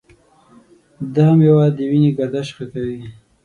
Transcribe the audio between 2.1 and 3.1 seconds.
گردش ښه کوي.